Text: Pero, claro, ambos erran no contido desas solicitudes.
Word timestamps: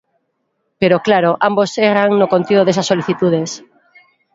Pero, 0.81 1.03
claro, 1.07 1.31
ambos 1.49 1.69
erran 1.91 2.11
no 2.19 2.31
contido 2.33 2.61
desas 2.65 2.89
solicitudes. 2.91 3.49